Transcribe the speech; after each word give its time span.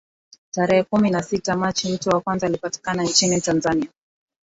Tarehe 0.51 0.83
kumi 0.83 1.09
na 1.09 1.21
sita 1.23 1.55
Machi 1.57 1.93
mtu 1.93 2.09
wa 2.09 2.21
kwanza 2.21 2.47
alipatikana 2.47 3.03
nchini 3.03 3.41
Tanzania 3.41 3.89